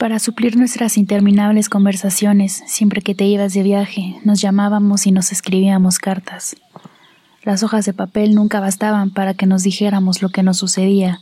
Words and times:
Para 0.00 0.18
suplir 0.18 0.56
nuestras 0.56 0.96
interminables 0.96 1.68
conversaciones, 1.68 2.62
siempre 2.66 3.02
que 3.02 3.14
te 3.14 3.26
ibas 3.26 3.52
de 3.52 3.62
viaje, 3.62 4.18
nos 4.24 4.40
llamábamos 4.40 5.06
y 5.06 5.12
nos 5.12 5.30
escribíamos 5.30 5.98
cartas. 5.98 6.56
Las 7.42 7.62
hojas 7.62 7.84
de 7.84 7.92
papel 7.92 8.34
nunca 8.34 8.60
bastaban 8.60 9.10
para 9.10 9.34
que 9.34 9.44
nos 9.44 9.62
dijéramos 9.62 10.22
lo 10.22 10.30
que 10.30 10.42
nos 10.42 10.56
sucedía, 10.56 11.20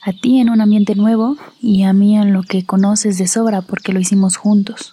a 0.00 0.12
ti 0.12 0.38
en 0.38 0.48
un 0.48 0.60
ambiente 0.60 0.94
nuevo 0.94 1.36
y 1.60 1.82
a 1.82 1.92
mí 1.92 2.16
en 2.16 2.32
lo 2.32 2.44
que 2.44 2.64
conoces 2.64 3.18
de 3.18 3.26
sobra 3.26 3.62
porque 3.62 3.92
lo 3.92 3.98
hicimos 3.98 4.36
juntos. 4.36 4.92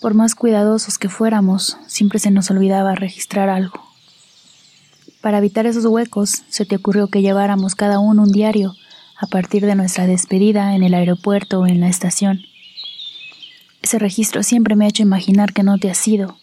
Por 0.00 0.14
más 0.14 0.34
cuidadosos 0.34 0.96
que 0.96 1.10
fuéramos, 1.10 1.76
siempre 1.86 2.18
se 2.18 2.30
nos 2.30 2.50
olvidaba 2.50 2.94
registrar 2.94 3.50
algo. 3.50 3.78
Para 5.20 5.36
evitar 5.36 5.66
esos 5.66 5.84
huecos, 5.84 6.44
se 6.48 6.64
te 6.64 6.76
ocurrió 6.76 7.08
que 7.08 7.20
lleváramos 7.20 7.74
cada 7.74 7.98
uno 7.98 8.22
un 8.22 8.32
diario 8.32 8.72
a 9.18 9.26
partir 9.26 9.64
de 9.64 9.74
nuestra 9.74 10.06
despedida 10.06 10.74
en 10.74 10.82
el 10.82 10.94
aeropuerto 10.94 11.60
o 11.60 11.66
en 11.66 11.80
la 11.80 11.88
estación. 11.88 12.42
Ese 13.82 13.98
registro 13.98 14.42
siempre 14.42 14.76
me 14.76 14.84
ha 14.84 14.88
hecho 14.88 15.02
imaginar 15.02 15.52
que 15.52 15.62
no 15.62 15.78
te 15.78 15.90
has 15.90 16.06
ido. 16.06 16.36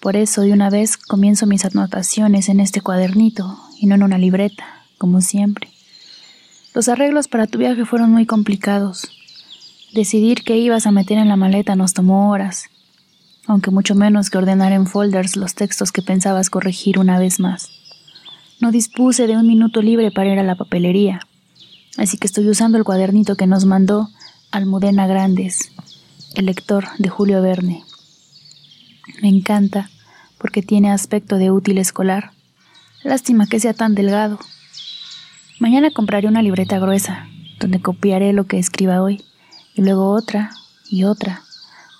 Por 0.00 0.16
eso, 0.16 0.42
de 0.42 0.52
una 0.52 0.70
vez, 0.70 0.96
comienzo 0.96 1.46
mis 1.46 1.64
anotaciones 1.64 2.48
en 2.48 2.60
este 2.60 2.80
cuadernito 2.80 3.58
y 3.78 3.86
no 3.86 3.94
en 3.94 4.02
una 4.02 4.18
libreta, 4.18 4.64
como 4.98 5.20
siempre. 5.20 5.70
Los 6.74 6.88
arreglos 6.88 7.28
para 7.28 7.46
tu 7.46 7.58
viaje 7.58 7.84
fueron 7.84 8.10
muy 8.10 8.26
complicados. 8.26 9.08
Decidir 9.92 10.42
qué 10.42 10.56
ibas 10.56 10.86
a 10.86 10.90
meter 10.90 11.18
en 11.18 11.28
la 11.28 11.36
maleta 11.36 11.76
nos 11.76 11.94
tomó 11.94 12.30
horas, 12.30 12.70
aunque 13.46 13.70
mucho 13.70 13.94
menos 13.94 14.30
que 14.30 14.38
ordenar 14.38 14.72
en 14.72 14.86
folders 14.86 15.36
los 15.36 15.54
textos 15.54 15.92
que 15.92 16.02
pensabas 16.02 16.50
corregir 16.50 16.98
una 16.98 17.18
vez 17.18 17.38
más. 17.38 17.70
No 18.60 18.72
dispuse 18.72 19.26
de 19.26 19.36
un 19.36 19.46
minuto 19.46 19.82
libre 19.82 20.10
para 20.10 20.32
ir 20.32 20.38
a 20.38 20.42
la 20.42 20.56
papelería 20.56 21.20
así 21.96 22.18
que 22.18 22.26
estoy 22.26 22.48
usando 22.48 22.78
el 22.78 22.84
cuadernito 22.84 23.36
que 23.36 23.46
nos 23.46 23.64
mandó 23.64 24.08
Almudena 24.50 25.06
Grandes, 25.06 25.72
el 26.34 26.46
lector 26.46 26.86
de 26.98 27.08
Julio 27.08 27.42
Verne. 27.42 27.84
Me 29.22 29.28
encanta 29.28 29.90
porque 30.38 30.62
tiene 30.62 30.90
aspecto 30.90 31.36
de 31.38 31.50
útil 31.50 31.78
escolar. 31.78 32.32
Lástima 33.02 33.46
que 33.46 33.60
sea 33.60 33.74
tan 33.74 33.94
delgado. 33.94 34.38
Mañana 35.58 35.90
compraré 35.90 36.28
una 36.28 36.42
libreta 36.42 36.78
gruesa, 36.78 37.28
donde 37.60 37.80
copiaré 37.80 38.32
lo 38.32 38.46
que 38.46 38.58
escriba 38.58 39.02
hoy, 39.02 39.24
y 39.74 39.82
luego 39.82 40.10
otra 40.10 40.50
y 40.88 41.04
otra, 41.04 41.42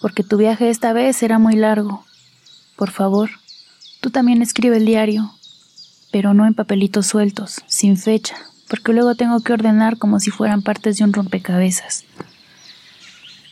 porque 0.00 0.22
tu 0.22 0.36
viaje 0.36 0.70
esta 0.70 0.92
vez 0.92 1.16
será 1.16 1.38
muy 1.38 1.56
largo. 1.56 2.04
Por 2.76 2.90
favor, 2.90 3.30
tú 4.00 4.10
también 4.10 4.42
escribe 4.42 4.76
el 4.76 4.84
diario, 4.84 5.32
pero 6.12 6.34
no 6.34 6.46
en 6.46 6.54
papelitos 6.54 7.06
sueltos, 7.06 7.62
sin 7.66 7.96
fecha, 7.96 8.36
porque 8.68 8.92
luego 8.92 9.14
tengo 9.14 9.40
que 9.40 9.52
ordenar 9.52 9.98
como 9.98 10.20
si 10.20 10.30
fueran 10.30 10.62
partes 10.62 10.96
de 10.96 11.04
un 11.04 11.12
rompecabezas. 11.12 12.04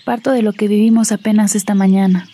Parto 0.05 0.32
de 0.32 0.42
lo 0.42 0.52
que 0.52 0.68
vivimos 0.68 1.12
apenas 1.12 1.55
esta 1.55 1.74
mañana. 1.74 2.28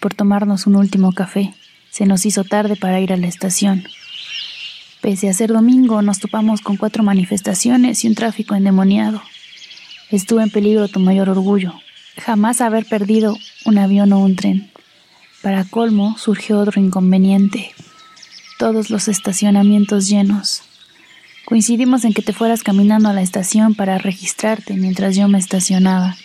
Por 0.00 0.14
tomarnos 0.14 0.66
un 0.66 0.76
último 0.76 1.12
café, 1.12 1.54
se 1.90 2.06
nos 2.06 2.24
hizo 2.26 2.44
tarde 2.44 2.76
para 2.76 3.00
ir 3.00 3.12
a 3.12 3.16
la 3.16 3.26
estación. 3.26 3.84
Pese 5.00 5.28
a 5.28 5.34
ser 5.34 5.52
domingo, 5.52 6.00
nos 6.00 6.20
topamos 6.20 6.60
con 6.60 6.76
cuatro 6.76 7.02
manifestaciones 7.02 8.04
y 8.04 8.08
un 8.08 8.14
tráfico 8.14 8.54
endemoniado. 8.54 9.20
Estuvo 10.10 10.40
en 10.40 10.50
peligro 10.50 10.88
tu 10.88 11.00
mayor 11.00 11.28
orgullo, 11.28 11.74
jamás 12.24 12.60
haber 12.60 12.86
perdido 12.86 13.36
un 13.64 13.78
avión 13.78 14.12
o 14.12 14.20
un 14.20 14.36
tren. 14.36 14.70
Para 15.42 15.64
colmo, 15.64 16.16
surgió 16.18 16.60
otro 16.60 16.80
inconveniente. 16.80 17.72
Todos 18.58 18.90
los 18.90 19.08
estacionamientos 19.08 20.08
llenos. 20.08 20.62
Coincidimos 21.52 22.06
en 22.06 22.14
que 22.14 22.22
te 22.22 22.32
fueras 22.32 22.62
caminando 22.62 23.10
a 23.10 23.12
la 23.12 23.20
estación 23.20 23.74
para 23.74 23.98
registrarte 23.98 24.72
mientras 24.72 25.14
yo 25.16 25.28
me 25.28 25.36
estacionaba. 25.36 26.16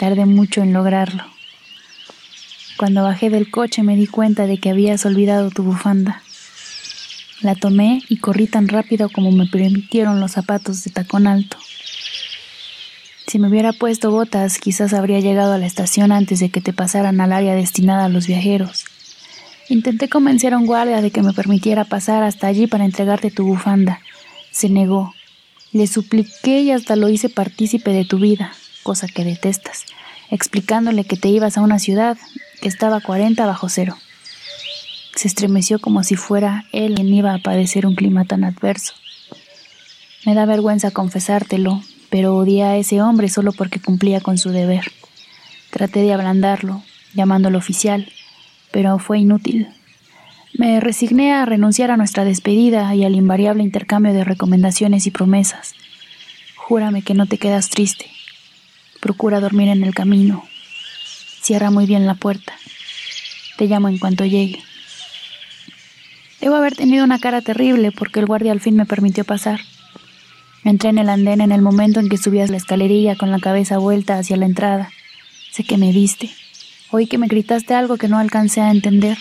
Tardé 0.00 0.26
mucho 0.26 0.62
en 0.62 0.72
lograrlo. 0.72 1.22
Cuando 2.76 3.04
bajé 3.04 3.30
del 3.30 3.52
coche 3.52 3.84
me 3.84 3.94
di 3.94 4.08
cuenta 4.08 4.48
de 4.48 4.58
que 4.58 4.70
habías 4.70 5.06
olvidado 5.06 5.50
tu 5.50 5.62
bufanda. 5.62 6.22
La 7.40 7.54
tomé 7.54 8.02
y 8.08 8.16
corrí 8.16 8.48
tan 8.48 8.66
rápido 8.66 9.10
como 9.10 9.30
me 9.30 9.46
permitieron 9.46 10.18
los 10.18 10.32
zapatos 10.32 10.82
de 10.82 10.90
tacón 10.90 11.28
alto. 11.28 11.56
Si 13.28 13.38
me 13.38 13.46
hubiera 13.46 13.72
puesto 13.72 14.10
botas, 14.10 14.58
quizás 14.58 14.92
habría 14.92 15.20
llegado 15.20 15.52
a 15.52 15.58
la 15.58 15.66
estación 15.66 16.10
antes 16.10 16.40
de 16.40 16.50
que 16.50 16.60
te 16.60 16.72
pasaran 16.72 17.20
al 17.20 17.32
área 17.32 17.54
destinada 17.54 18.06
a 18.06 18.08
los 18.08 18.26
viajeros. 18.26 18.86
Intenté 19.68 20.08
convencer 20.08 20.52
a 20.52 20.58
un 20.58 20.66
guardia 20.66 21.00
de 21.00 21.12
que 21.12 21.22
me 21.22 21.32
permitiera 21.32 21.84
pasar 21.84 22.24
hasta 22.24 22.48
allí 22.48 22.66
para 22.66 22.84
entregarte 22.84 23.30
tu 23.30 23.44
bufanda, 23.44 24.00
se 24.52 24.68
negó. 24.68 25.12
Le 25.72 25.88
supliqué 25.88 26.60
y 26.60 26.70
hasta 26.70 26.94
lo 26.94 27.08
hice 27.08 27.28
partícipe 27.28 27.90
de 27.92 28.04
tu 28.04 28.18
vida, 28.18 28.52
cosa 28.84 29.08
que 29.08 29.24
detestas, 29.24 29.86
explicándole 30.30 31.04
que 31.04 31.16
te 31.16 31.28
ibas 31.28 31.58
a 31.58 31.62
una 31.62 31.80
ciudad 31.80 32.16
que 32.60 32.68
estaba 32.68 32.98
a 32.98 33.00
40 33.00 33.44
bajo 33.44 33.68
cero. 33.68 33.96
Se 35.16 35.26
estremeció 35.26 35.80
como 35.80 36.04
si 36.04 36.14
fuera 36.14 36.64
él 36.72 36.94
quien 36.94 37.12
iba 37.12 37.34
a 37.34 37.38
padecer 37.38 37.86
un 37.86 37.96
clima 37.96 38.24
tan 38.24 38.44
adverso. 38.44 38.94
Me 40.24 40.34
da 40.34 40.46
vergüenza 40.46 40.90
confesártelo, 40.90 41.82
pero 42.10 42.36
odié 42.36 42.62
a 42.64 42.76
ese 42.76 43.02
hombre 43.02 43.28
solo 43.28 43.52
porque 43.52 43.80
cumplía 43.80 44.20
con 44.20 44.38
su 44.38 44.50
deber. 44.50 44.92
Traté 45.70 46.00
de 46.02 46.12
ablandarlo, 46.12 46.82
llamándolo 47.14 47.58
oficial, 47.58 48.12
pero 48.70 48.98
fue 48.98 49.18
inútil. 49.18 49.68
Me 50.54 50.80
resigné 50.80 51.32
a 51.32 51.46
renunciar 51.46 51.90
a 51.90 51.96
nuestra 51.96 52.24
despedida 52.24 52.94
y 52.94 53.04
al 53.04 53.14
invariable 53.14 53.62
intercambio 53.62 54.12
de 54.12 54.24
recomendaciones 54.24 55.06
y 55.06 55.10
promesas. 55.10 55.74
Júrame 56.56 57.02
que 57.02 57.14
no 57.14 57.26
te 57.26 57.38
quedas 57.38 57.70
triste. 57.70 58.06
Procura 59.00 59.40
dormir 59.40 59.68
en 59.68 59.82
el 59.82 59.94
camino. 59.94 60.44
Cierra 61.40 61.70
muy 61.70 61.86
bien 61.86 62.06
la 62.06 62.14
puerta. 62.14 62.52
Te 63.56 63.66
llamo 63.66 63.88
en 63.88 63.98
cuanto 63.98 64.24
llegue. 64.26 64.62
Debo 66.40 66.56
haber 66.56 66.76
tenido 66.76 67.04
una 67.04 67.18
cara 67.18 67.40
terrible 67.40 67.90
porque 67.90 68.20
el 68.20 68.26
guardia 68.26 68.52
al 68.52 68.60
fin 68.60 68.76
me 68.76 68.84
permitió 68.84 69.24
pasar. 69.24 69.60
Entré 70.64 70.90
en 70.90 70.98
el 70.98 71.08
andén 71.08 71.40
en 71.40 71.50
el 71.50 71.62
momento 71.62 71.98
en 71.98 72.08
que 72.08 72.18
subías 72.18 72.50
la 72.50 72.58
escalerilla 72.58 73.16
con 73.16 73.30
la 73.30 73.40
cabeza 73.40 73.78
vuelta 73.78 74.18
hacia 74.18 74.36
la 74.36 74.46
entrada. 74.46 74.90
Sé 75.50 75.64
que 75.64 75.78
me 75.78 75.92
viste. 75.92 76.30
Oí 76.90 77.06
que 77.06 77.18
me 77.18 77.26
gritaste 77.26 77.74
algo 77.74 77.96
que 77.96 78.08
no 78.08 78.18
alcancé 78.18 78.60
a 78.60 78.70
entender. 78.70 79.16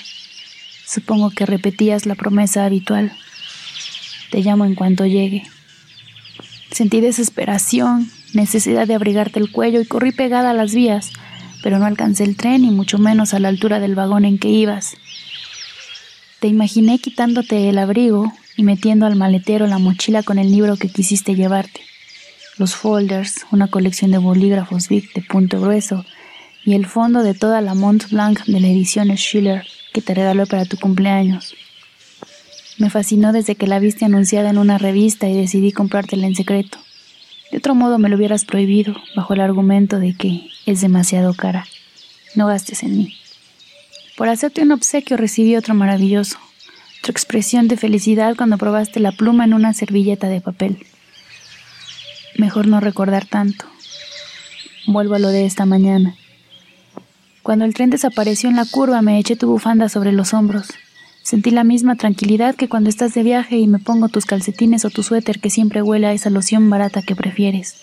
Supongo 0.91 1.29
que 1.29 1.45
repetías 1.45 2.05
la 2.05 2.15
promesa 2.15 2.65
habitual. 2.65 3.13
Te 4.29 4.41
llamo 4.41 4.65
en 4.65 4.75
cuanto 4.75 5.05
llegue. 5.05 5.43
Sentí 6.69 6.99
desesperación, 6.99 8.11
necesidad 8.33 8.87
de 8.87 8.95
abrigarte 8.95 9.39
el 9.39 9.53
cuello 9.53 9.79
y 9.79 9.85
corrí 9.85 10.11
pegada 10.11 10.49
a 10.49 10.53
las 10.53 10.75
vías, 10.75 11.13
pero 11.63 11.79
no 11.79 11.85
alcancé 11.85 12.25
el 12.25 12.35
tren 12.35 12.65
y 12.65 12.71
mucho 12.71 12.97
menos 12.97 13.33
a 13.33 13.39
la 13.39 13.47
altura 13.47 13.79
del 13.79 13.95
vagón 13.95 14.25
en 14.25 14.37
que 14.37 14.49
ibas. 14.49 14.97
Te 16.41 16.49
imaginé 16.49 16.99
quitándote 16.99 17.69
el 17.69 17.77
abrigo 17.77 18.33
y 18.57 18.63
metiendo 18.63 19.05
al 19.05 19.15
maletero 19.15 19.67
la 19.67 19.77
mochila 19.77 20.23
con 20.23 20.39
el 20.39 20.51
libro 20.51 20.75
que 20.75 20.89
quisiste 20.89 21.35
llevarte. 21.35 21.79
Los 22.57 22.75
folders, 22.75 23.45
una 23.49 23.67
colección 23.67 24.11
de 24.11 24.17
bolígrafos 24.17 24.89
Vic 24.89 25.13
de 25.13 25.21
punto 25.21 25.61
grueso 25.61 26.05
y 26.65 26.73
el 26.73 26.85
fondo 26.85 27.23
de 27.23 27.33
toda 27.33 27.61
la 27.61 27.75
Mont 27.75 28.09
Blanc 28.09 28.43
de 28.43 28.59
la 28.59 28.67
edición 28.67 29.07
Schiller 29.15 29.65
que 29.93 30.01
te 30.01 30.13
regaló 30.13 30.45
para 30.45 30.65
tu 30.65 30.77
cumpleaños. 30.77 31.55
Me 32.77 32.89
fascinó 32.89 33.33
desde 33.33 33.55
que 33.55 33.67
la 33.67 33.79
viste 33.79 34.05
anunciada 34.05 34.49
en 34.49 34.57
una 34.57 34.77
revista 34.77 35.27
y 35.27 35.35
decidí 35.35 35.71
comprártela 35.71 36.27
en 36.27 36.35
secreto. 36.35 36.79
De 37.51 37.57
otro 37.57 37.75
modo 37.75 37.99
me 37.99 38.09
lo 38.09 38.15
hubieras 38.15 38.45
prohibido, 38.45 38.95
bajo 39.15 39.33
el 39.33 39.41
argumento 39.41 39.99
de 39.99 40.15
que 40.15 40.49
es 40.65 40.81
demasiado 40.81 41.33
cara. 41.33 41.67
No 42.33 42.47
gastes 42.47 42.83
en 42.83 42.97
mí. 42.97 43.17
Por 44.15 44.29
hacerte 44.29 44.61
un 44.61 44.71
obsequio 44.71 45.17
recibí 45.17 45.55
otro 45.55 45.73
maravilloso, 45.73 46.37
tu 47.01 47.11
expresión 47.11 47.67
de 47.67 47.77
felicidad 47.77 48.35
cuando 48.37 48.57
probaste 48.57 48.99
la 48.99 49.11
pluma 49.11 49.43
en 49.45 49.53
una 49.53 49.73
servilleta 49.73 50.29
de 50.29 50.41
papel. 50.41 50.85
Mejor 52.37 52.67
no 52.67 52.79
recordar 52.79 53.25
tanto. 53.25 53.65
Vuelvo 54.87 55.15
a 55.15 55.19
lo 55.19 55.27
de 55.29 55.45
esta 55.45 55.65
mañana. 55.65 56.15
Cuando 57.43 57.65
el 57.65 57.73
tren 57.73 57.89
desapareció 57.89 58.49
en 58.49 58.55
la 58.55 58.65
curva 58.65 59.01
me 59.01 59.17
eché 59.17 59.35
tu 59.35 59.47
bufanda 59.47 59.89
sobre 59.89 60.11
los 60.11 60.33
hombros. 60.33 60.67
Sentí 61.23 61.49
la 61.49 61.63
misma 61.63 61.95
tranquilidad 61.95 62.55
que 62.55 62.69
cuando 62.69 62.89
estás 62.89 63.13
de 63.13 63.23
viaje 63.23 63.57
y 63.57 63.67
me 63.67 63.79
pongo 63.79 64.09
tus 64.09 64.25
calcetines 64.25 64.85
o 64.85 64.89
tu 64.89 65.01
suéter 65.01 65.39
que 65.39 65.49
siempre 65.49 65.81
huele 65.81 66.07
a 66.07 66.13
esa 66.13 66.29
loción 66.29 66.69
barata 66.69 67.01
que 67.01 67.15
prefieres. 67.15 67.75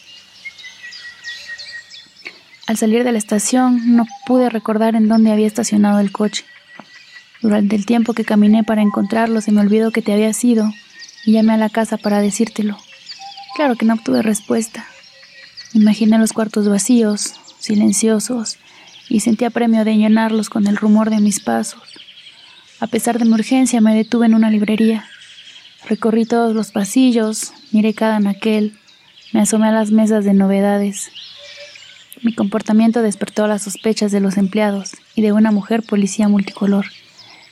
Al 2.67 2.77
salir 2.77 3.03
de 3.03 3.13
la 3.13 3.19
estación 3.19 3.97
no 3.97 4.07
pude 4.27 4.51
recordar 4.51 4.95
en 4.95 5.09
dónde 5.09 5.33
había 5.33 5.47
estacionado 5.47 5.99
el 6.01 6.13
coche. 6.13 6.45
Durante 7.41 7.75
el 7.75 7.87
tiempo 7.87 8.13
que 8.13 8.25
caminé 8.25 8.63
para 8.63 8.83
encontrarlo 8.83 9.41
se 9.41 9.53
me 9.53 9.61
olvidó 9.61 9.91
que 9.91 10.03
te 10.03 10.13
había 10.13 10.31
ido 10.43 10.71
y 11.25 11.33
llamé 11.33 11.55
a 11.55 11.57
la 11.57 11.71
casa 11.71 11.97
para 11.97 12.21
decírtelo. 12.21 12.77
Claro 13.57 13.77
que 13.77 13.87
no 13.87 13.95
obtuve 13.95 14.23
respuesta. 14.23 14.85
Imaginé 15.73 16.19
los 16.19 16.33
cuartos 16.33 16.69
vacíos, 16.69 17.35
silenciosos, 17.59 18.59
y 19.09 19.21
sentía 19.21 19.51
premio 19.51 19.85
de 19.85 19.97
llenarlos 19.97 20.51
con 20.51 20.67
el 20.67 20.77
rumor 20.77 21.11
de 21.11 21.21
mis 21.21 21.41
pasos. 21.41 21.83
A 22.81 22.87
pesar 22.87 23.19
de 23.19 23.25
mi 23.25 23.33
urgencia, 23.33 23.81
me 23.81 23.95
detuve 23.95 24.27
en 24.27 24.35
una 24.35 24.51
librería. 24.51 25.05
Recorrí 25.89 26.27
todos 26.27 26.55
los 26.55 26.71
pasillos, 26.71 27.53
miré 27.73 27.95
cada 27.95 28.21
naquel, 28.21 28.79
me 29.33 29.41
asomé 29.41 29.69
a 29.69 29.73
las 29.73 29.91
mesas 29.91 30.25
de 30.25 30.35
novedades. 30.35 31.11
Mi 32.23 32.35
comportamiento 32.35 33.03
despertó 33.03 33.47
las 33.47 33.63
sospechas 33.63 34.11
de 34.11 34.21
los 34.21 34.37
empleados 34.37 34.93
y 35.15 35.23
de 35.23 35.33
una 35.33 35.53
mujer 35.53 35.83
policía 35.83 36.29
multicolor. 36.29 36.87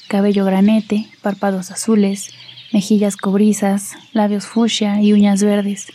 Cabello 0.08 0.44
granete, 0.44 1.06
párpados 1.22 1.70
azules, 1.70 2.30
mejillas 2.72 3.16
cobrizas, 3.16 3.94
labios 4.12 4.46
fucsia 4.46 5.00
y 5.00 5.12
uñas 5.12 5.42
verdes. 5.42 5.88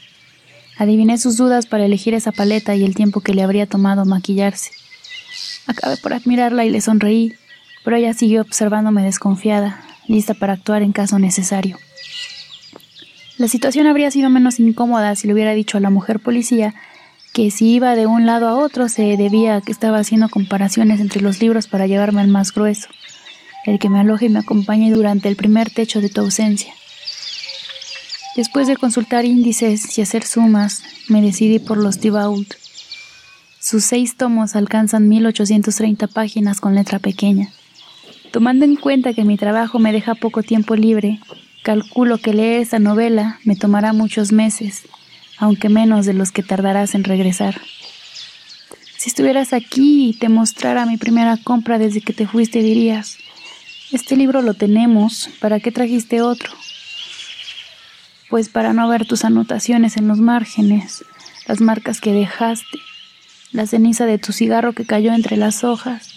Adiviné 0.77 1.17
sus 1.17 1.37
dudas 1.37 1.65
para 1.65 1.85
elegir 1.85 2.13
esa 2.13 2.31
paleta 2.31 2.75
y 2.75 2.83
el 2.83 2.95
tiempo 2.95 3.21
que 3.21 3.33
le 3.33 3.43
habría 3.43 3.67
tomado 3.67 4.05
maquillarse. 4.05 4.71
Acabé 5.67 5.97
por 5.97 6.13
admirarla 6.13 6.65
y 6.65 6.69
le 6.69 6.81
sonreí, 6.81 7.33
pero 7.83 7.97
ella 7.97 8.13
siguió 8.13 8.41
observándome 8.41 9.03
desconfiada, 9.03 9.81
lista 10.07 10.33
para 10.33 10.53
actuar 10.53 10.83
en 10.83 10.91
caso 10.91 11.19
necesario. 11.19 11.77
La 13.37 13.47
situación 13.47 13.87
habría 13.87 14.11
sido 14.11 14.29
menos 14.29 14.59
incómoda 14.59 15.15
si 15.15 15.27
le 15.27 15.33
hubiera 15.33 15.53
dicho 15.53 15.77
a 15.77 15.81
la 15.81 15.89
mujer 15.89 16.19
policía 16.19 16.75
que 17.33 17.49
si 17.49 17.71
iba 17.71 17.95
de 17.95 18.05
un 18.05 18.25
lado 18.25 18.47
a 18.47 18.55
otro 18.55 18.89
se 18.89 19.17
debía 19.17 19.55
a 19.55 19.61
que 19.61 19.71
estaba 19.71 19.99
haciendo 19.99 20.29
comparaciones 20.29 20.99
entre 20.99 21.21
los 21.21 21.41
libros 21.41 21.67
para 21.67 21.87
llevarme 21.87 22.21
al 22.21 22.27
más 22.27 22.53
grueso, 22.53 22.89
el 23.65 23.79
que 23.79 23.89
me 23.89 23.99
aloje 23.99 24.25
y 24.25 24.29
me 24.29 24.39
acompañe 24.39 24.91
durante 24.91 25.29
el 25.29 25.35
primer 25.35 25.69
techo 25.69 26.01
de 26.01 26.09
tu 26.09 26.21
ausencia. 26.21 26.73
Después 28.35 28.67
de 28.67 28.77
consultar 28.77 29.25
índices 29.25 29.97
y 29.97 30.01
hacer 30.01 30.25
sumas, 30.25 30.83
me 31.09 31.21
decidí 31.21 31.59
por 31.59 31.77
los 31.77 31.99
Thibault. 31.99 32.53
Sus 33.61 33.83
seis 33.85 34.17
tomos 34.17 34.55
alcanzan 34.55 35.07
1830 35.07 36.07
páginas 36.07 36.59
con 36.59 36.75
letra 36.75 36.99
pequeña. 36.99 37.49
Tomando 38.31 38.65
en 38.65 38.75
cuenta 38.75 39.13
que 39.13 39.23
mi 39.23 39.37
trabajo 39.37 39.79
me 39.79 39.93
deja 39.93 40.15
poco 40.15 40.41
tiempo 40.41 40.75
libre, 40.75 41.19
calculo 41.63 42.17
que 42.17 42.33
leer 42.33 42.61
esta 42.61 42.79
novela 42.79 43.39
me 43.45 43.55
tomará 43.55 43.93
muchos 43.93 44.31
meses, 44.31 44.83
aunque 45.37 45.69
menos 45.69 46.05
de 46.05 46.13
los 46.13 46.31
que 46.31 46.43
tardarás 46.43 46.95
en 46.95 47.03
regresar. 47.03 47.61
Si 48.97 49.09
estuvieras 49.09 49.53
aquí 49.53 50.09
y 50.09 50.13
te 50.13 50.27
mostrara 50.27 50.85
mi 50.85 50.97
primera 50.97 51.37
compra 51.37 51.77
desde 51.77 52.01
que 52.01 52.13
te 52.13 52.27
fuiste, 52.27 52.63
dirías, 52.63 53.17
este 53.91 54.17
libro 54.17 54.41
lo 54.41 54.55
tenemos, 54.55 55.29
¿para 55.39 55.59
qué 55.59 55.71
trajiste 55.71 56.21
otro? 56.21 56.51
pues 58.31 58.47
para 58.47 58.71
no 58.71 58.87
ver 58.87 59.05
tus 59.05 59.25
anotaciones 59.25 59.97
en 59.97 60.07
los 60.07 60.19
márgenes, 60.19 61.03
las 61.47 61.59
marcas 61.59 61.99
que 61.99 62.13
dejaste, 62.13 62.79
la 63.51 63.68
ceniza 63.68 64.06
de 64.06 64.18
tu 64.18 64.31
cigarro 64.31 64.74
que 64.74 64.86
cayó 64.86 65.13
entre 65.13 65.38
las 65.38 65.63
hojas, 65.63 66.09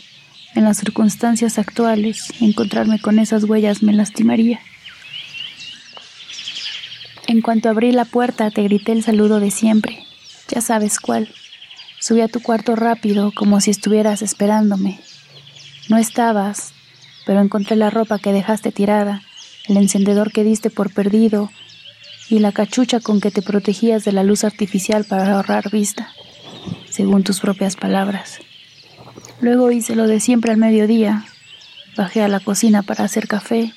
en 0.55 0.65
las 0.65 0.79
circunstancias 0.79 1.59
actuales, 1.59 2.33
encontrarme 2.41 3.01
con 3.01 3.19
esas 3.19 3.45
huellas 3.45 3.83
me 3.83 3.93
lastimaría. 3.93 4.61
En 7.27 7.41
cuanto 7.41 7.69
abrí 7.69 7.91
la 7.91 8.05
puerta, 8.05 8.51
te 8.51 8.63
grité 8.63 8.93
el 8.93 9.03
saludo 9.03 9.41
de 9.41 9.51
siempre, 9.51 10.05
ya 10.49 10.61
sabes 10.61 11.01
cuál. 11.01 11.29
Subí 11.99 12.21
a 12.21 12.29
tu 12.29 12.41
cuarto 12.41 12.77
rápido, 12.77 13.33
como 13.35 13.61
si 13.61 13.71
estuvieras 13.71 14.23
esperándome. 14.23 15.01
No 15.89 15.97
estabas, 15.97 16.73
pero 17.27 17.41
encontré 17.41 17.77
la 17.77 17.91
ropa 17.91 18.19
que 18.19 18.33
dejaste 18.33 18.73
tirada, 18.73 19.23
el 19.69 19.79
encendedor 19.79 20.31
que 20.31 20.45
diste 20.45 20.71
por 20.71 20.93
perdido, 20.93 21.51
y 22.29 22.39
la 22.39 22.53
cachucha 22.53 23.01
con 23.01 23.21
que 23.21 23.31
te 23.31 23.43
protegías 23.43 24.05
de 24.05 24.13
la 24.13 24.23
luz 24.23 24.45
artificial 24.45 25.05
para 25.05 25.33
ahorrar 25.33 25.71
vista, 25.71 26.13
según 26.95 27.25
tus 27.25 27.41
propias 27.41 27.75
palabras. 27.75 28.39
Luego 29.41 29.73
hice 29.73 29.97
lo 29.97 30.07
de 30.07 30.21
siempre 30.21 30.53
al 30.53 30.59
mediodía. 30.59 31.25
Bajé 31.97 32.23
a 32.23 32.29
la 32.29 32.39
cocina 32.39 32.83
para 32.83 33.03
hacer 33.03 33.27
café. 33.27 33.73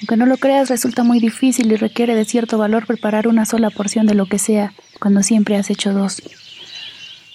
Aunque 0.00 0.18
no 0.18 0.26
lo 0.26 0.36
creas, 0.36 0.68
resulta 0.68 1.02
muy 1.02 1.18
difícil 1.18 1.72
y 1.72 1.76
requiere 1.76 2.14
de 2.14 2.26
cierto 2.26 2.58
valor 2.58 2.86
preparar 2.86 3.26
una 3.26 3.46
sola 3.46 3.70
porción 3.70 4.06
de 4.06 4.14
lo 4.14 4.26
que 4.26 4.38
sea, 4.38 4.74
cuando 5.00 5.22
siempre 5.22 5.56
has 5.56 5.70
hecho 5.70 5.94
dos. 5.94 6.22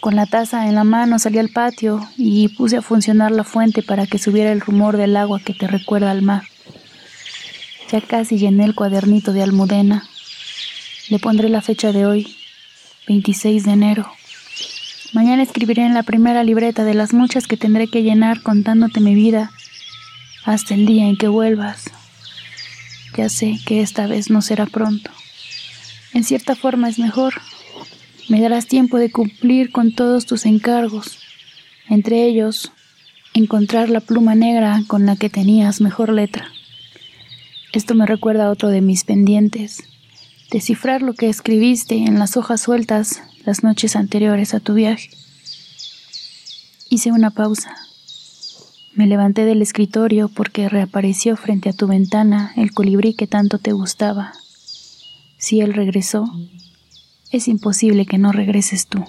Con 0.01 0.15
la 0.15 0.27
taza 0.27 0.67
en 0.67 0.75
la 0.75 0.83
mano 0.83 1.17
salí 1.17 1.39
al 1.39 1.49
patio 1.49 2.07
y 2.15 2.49
puse 2.49 2.77
a 2.77 2.83
funcionar 2.83 3.31
la 3.31 3.43
fuente 3.43 3.81
para 3.81 4.05
que 4.05 4.19
subiera 4.19 4.51
el 4.51 4.61
rumor 4.61 4.97
del 4.97 5.17
agua 5.17 5.41
que 5.43 5.55
te 5.55 5.65
recuerda 5.65 6.11
al 6.11 6.21
mar. 6.21 6.43
Ya 7.91 8.01
casi 8.01 8.37
llené 8.37 8.65
el 8.65 8.75
cuadernito 8.75 9.33
de 9.33 9.41
Almudena. 9.41 10.07
Le 11.09 11.17
pondré 11.17 11.49
la 11.49 11.61
fecha 11.61 11.91
de 11.91 12.05
hoy, 12.05 12.35
26 13.07 13.65
de 13.65 13.71
enero. 13.71 14.11
Mañana 15.13 15.43
escribiré 15.43 15.85
en 15.85 15.93
la 15.93 16.01
primera 16.01 16.43
libreta 16.43 16.83
de 16.83 16.95
las 16.95 17.13
muchas 17.13 17.45
que 17.45 17.55
tendré 17.55 17.87
que 17.87 18.01
llenar 18.01 18.41
contándote 18.41 18.99
mi 18.99 19.13
vida 19.13 19.51
hasta 20.43 20.73
el 20.73 20.87
día 20.87 21.05
en 21.05 21.17
que 21.17 21.27
vuelvas. 21.27 21.85
Ya 23.15 23.29
sé 23.29 23.59
que 23.63 23.81
esta 23.81 24.07
vez 24.07 24.31
no 24.31 24.41
será 24.41 24.65
pronto. 24.65 25.11
En 26.13 26.23
cierta 26.23 26.55
forma 26.55 26.89
es 26.89 26.97
mejor. 26.97 27.35
Me 28.27 28.41
darás 28.41 28.65
tiempo 28.65 28.97
de 28.97 29.11
cumplir 29.11 29.71
con 29.71 29.93
todos 29.93 30.25
tus 30.25 30.47
encargos, 30.47 31.19
entre 31.89 32.25
ellos 32.25 32.71
encontrar 33.35 33.89
la 33.89 33.99
pluma 33.99 34.33
negra 34.33 34.81
con 34.87 35.05
la 35.05 35.15
que 35.15 35.29
tenías 35.29 35.79
mejor 35.79 36.11
letra. 36.11 36.47
Esto 37.71 37.93
me 37.93 38.07
recuerda 38.07 38.47
a 38.47 38.49
otro 38.49 38.69
de 38.69 38.81
mis 38.81 39.03
pendientes 39.03 39.83
descifrar 40.49 41.03
lo 41.03 41.13
que 41.13 41.29
escribiste 41.29 41.97
en 41.97 42.17
las 42.17 42.35
hojas 42.35 42.61
sueltas 42.61 43.21
las 43.45 43.63
noches 43.63 43.95
anteriores 43.95 44.53
a 44.53 44.59
tu 44.59 44.73
viaje. 44.73 45.09
Hice 46.89 47.11
una 47.11 47.31
pausa. 47.31 47.75
Me 48.93 49.07
levanté 49.07 49.45
del 49.45 49.61
escritorio 49.61 50.29
porque 50.29 50.69
reapareció 50.69 51.35
frente 51.35 51.69
a 51.69 51.73
tu 51.73 51.87
ventana 51.87 52.53
el 52.55 52.71
colibrí 52.71 53.15
que 53.15 53.27
tanto 53.27 53.57
te 53.57 53.71
gustaba. 53.71 54.33
Si 55.37 55.61
él 55.61 55.73
regresó, 55.73 56.31
es 57.31 57.47
imposible 57.47 58.05
que 58.05 58.19
no 58.19 58.31
regreses 58.31 58.87
tú. 58.87 59.03